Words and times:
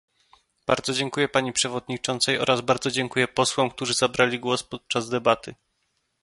Bardzo 0.67 0.93
dziękuję 0.93 1.29
pani 1.29 1.53
przewodniczącej 1.53 2.39
oraz 2.39 2.61
bardzo 2.61 2.91
dziękuję 2.91 3.27
posłom, 3.27 3.69
którzy 3.69 3.93
zabrali 3.93 4.39
głos 4.39 4.63
podczas 4.63 5.09
debaty 5.09 5.55